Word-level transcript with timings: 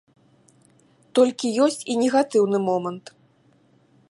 Толькі 1.19 1.53
ёсць 1.67 1.79
і 1.91 1.99
негатыўны 2.01 2.57
момант. 2.69 3.05